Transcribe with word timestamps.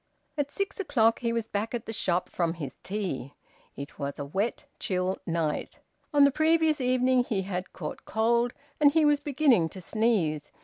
At 0.35 0.49
six 0.49 0.79
o'clock 0.79 1.19
he 1.19 1.31
was 1.31 1.47
back 1.47 1.75
at 1.75 1.85
the 1.85 1.93
shop 1.93 2.27
from 2.27 2.55
his 2.55 2.75
tea. 2.81 3.35
It 3.75 3.99
was 3.99 4.17
a 4.17 4.25
wet, 4.25 4.63
chill 4.79 5.19
night. 5.27 5.77
On 6.11 6.23
the 6.23 6.31
previous 6.31 6.81
evening 6.81 7.23
he 7.23 7.43
had 7.43 7.71
caught 7.71 8.03
cold, 8.03 8.51
and 8.79 8.91
he 8.93 9.05
was 9.05 9.19
beginning 9.19 9.69
to 9.69 9.79
sneeze. 9.79 10.51